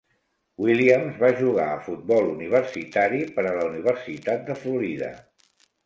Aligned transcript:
Williams 0.65 1.19
va 1.25 1.29
jugar 1.41 1.67
a 1.75 1.83
futbol 1.91 2.31
universitari 2.33 3.23
per 3.39 3.47
a 3.47 3.55
la 3.61 3.71
Universitat 3.71 4.47
de 4.53 4.61
Florida. 4.67 5.17